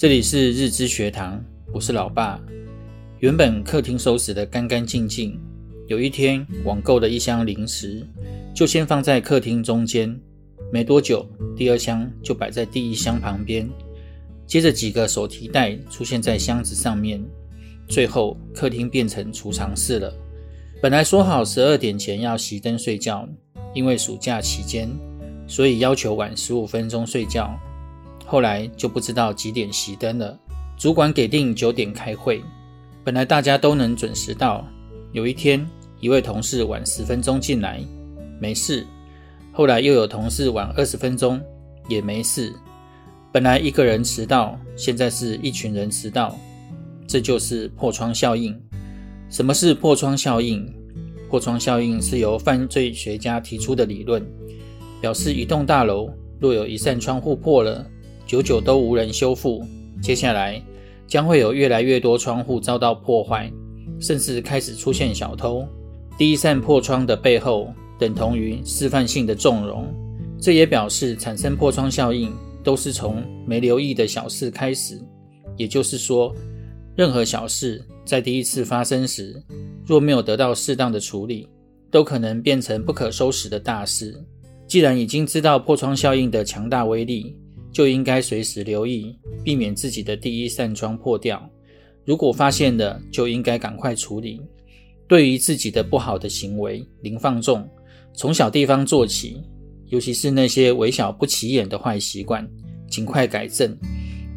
[0.00, 2.40] 这里是日知学堂，我是老爸。
[3.18, 5.38] 原本客厅收拾得干干净净，
[5.88, 8.02] 有一天网购的一箱零食，
[8.54, 10.18] 就先放在客厅中间。
[10.72, 13.68] 没多久，第二箱就摆在第一箱旁边，
[14.46, 17.22] 接着几个手提袋出现在箱子上面，
[17.86, 20.10] 最后客厅变成储藏室了。
[20.80, 23.28] 本来说好十二点前要熄灯睡觉，
[23.74, 24.88] 因为暑假期间，
[25.46, 27.54] 所以要求晚十五分钟睡觉。
[28.30, 30.38] 后来就不知道几点熄灯了。
[30.78, 32.40] 主管给定九点开会，
[33.02, 34.64] 本来大家都能准时到。
[35.10, 37.80] 有一天，一位同事晚十分钟进来，
[38.40, 38.86] 没事。
[39.50, 41.42] 后来又有同事晚二十分钟，
[41.88, 42.54] 也没事。
[43.32, 46.38] 本来一个人迟到，现在是一群人迟到，
[47.08, 48.56] 这就是破窗效应。
[49.28, 50.72] 什么是破窗效应？
[51.28, 54.24] 破窗效应是由犯罪学家提出的理论，
[55.00, 57.84] 表示一栋大楼若有一扇窗户破了，
[58.30, 59.66] 久久都无人修复，
[60.00, 60.62] 接下来
[61.08, 63.52] 将会有越来越多窗户遭到破坏，
[63.98, 65.66] 甚至开始出现小偷。
[66.16, 69.92] 第一扇破窗的背后等同于示范性的纵容，
[70.40, 72.32] 这也表示产生破窗效应
[72.62, 75.02] 都是从没留意的小事开始，
[75.56, 76.32] 也就是说，
[76.94, 77.84] 任何小事。
[78.04, 79.42] 在第一次发生时，
[79.84, 81.48] 若没有得到适当的处理，
[81.90, 84.14] 都可能变成不可收拾的大事。
[84.68, 87.34] 既然已经知道破窗效应的强大威力，
[87.72, 91.48] 就应该随时留意，避免自己的第一扇窗破掉。
[92.04, 94.40] 如果发现了，就应该赶快处理。
[95.06, 97.68] 对于自己的不好的行为，零放纵，
[98.14, 99.42] 从小地方做起，
[99.86, 102.48] 尤其是那些微小不起眼的坏习惯，
[102.88, 103.76] 尽快改正，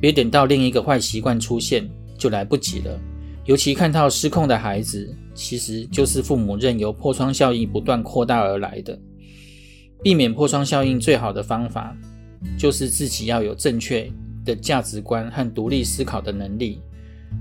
[0.02, 3.00] 别等到另一个坏习惯出现，就来不及了。
[3.46, 9.00] 尤其看到失控的孩子，其实就是父母任由破窗效应不断扩大而来的。
[10.02, 11.96] 避免破窗效应最好的方法，
[12.58, 14.12] 就是自己要有正确
[14.46, 16.82] 的价值观和独立思考的能力。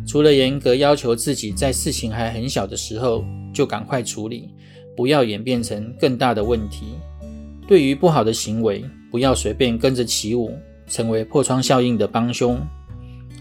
[0.07, 4.49] 除了严格要求自己在事情还很小的时候就赶快处理，
[4.97, 6.95] 不要演变成更大的问题。
[7.69, 12.59] 对于不好的行为，不要随便跟着起舞，成为破窗效应的帮凶。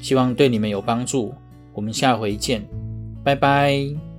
[0.02, 1.34] 希望对你们有帮助。
[1.74, 2.68] 我们下回见，
[3.24, 4.11] 拜拜。